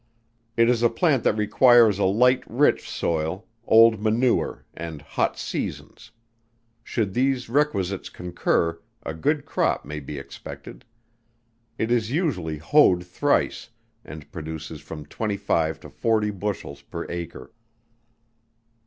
It 0.57 0.67
is 0.67 0.81
a 0.81 0.89
plant 0.89 1.23
that 1.25 1.37
requires 1.37 1.99
a 1.99 2.05
light 2.05 2.43
rich 2.49 2.89
soil, 2.89 3.45
old 3.67 4.01
manure, 4.01 4.65
and 4.73 4.99
hot 4.99 5.37
seasons; 5.37 6.09
should 6.83 7.13
these 7.13 7.49
requisites 7.49 8.09
concur, 8.09 8.81
a 9.05 9.13
good 9.13 9.45
crop 9.45 9.85
may 9.85 9.99
be 9.99 10.17
expected. 10.17 10.85
It 11.77 11.91
is 11.91 12.09
usually 12.09 12.57
hoed 12.57 13.05
thrice, 13.05 13.69
and 14.03 14.31
produces 14.31 14.81
from 14.81 15.05
twenty 15.05 15.37
five 15.37 15.79
to 15.81 15.89
forty 15.91 16.31
bushels 16.31 16.81
per 16.81 17.05
acre. 17.07 17.53